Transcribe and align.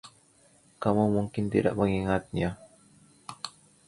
Kamu 0.81 1.03
mungkin 1.15 1.45
tidak 1.53 1.73
mengingatnya. 1.79 2.49